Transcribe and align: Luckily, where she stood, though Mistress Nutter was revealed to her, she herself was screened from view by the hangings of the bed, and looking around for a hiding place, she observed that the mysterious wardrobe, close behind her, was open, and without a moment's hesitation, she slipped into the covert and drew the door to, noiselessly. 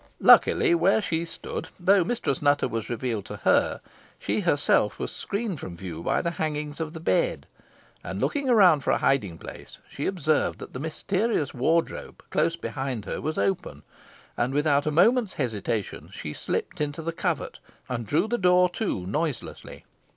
Luckily, 0.19 0.73
where 0.73 0.99
she 0.99 1.25
stood, 1.25 1.69
though 1.79 2.03
Mistress 2.03 2.41
Nutter 2.41 2.67
was 2.67 2.89
revealed 2.89 3.23
to 3.25 3.35
her, 3.37 3.81
she 4.17 4.39
herself 4.39 4.97
was 4.97 5.11
screened 5.11 5.59
from 5.59 5.77
view 5.77 6.01
by 6.01 6.23
the 6.23 6.31
hangings 6.41 6.79
of 6.79 6.93
the 6.93 6.99
bed, 6.99 7.45
and 8.03 8.19
looking 8.19 8.49
around 8.49 8.79
for 8.79 8.89
a 8.89 8.97
hiding 8.97 9.37
place, 9.37 9.77
she 9.87 10.07
observed 10.07 10.57
that 10.57 10.73
the 10.73 10.79
mysterious 10.79 11.53
wardrobe, 11.53 12.23
close 12.31 12.55
behind 12.55 13.05
her, 13.05 13.21
was 13.21 13.37
open, 13.37 13.83
and 14.35 14.55
without 14.55 14.87
a 14.87 14.91
moment's 14.91 15.33
hesitation, 15.35 16.09
she 16.11 16.33
slipped 16.33 16.81
into 16.81 17.03
the 17.03 17.13
covert 17.13 17.59
and 17.87 18.07
drew 18.07 18.27
the 18.27 18.39
door 18.39 18.69
to, 18.71 19.05
noiselessly. 19.05 19.85